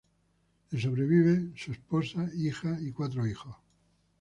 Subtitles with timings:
[0.71, 3.55] Le sobreviven su esposa, hija y cuatro hijos.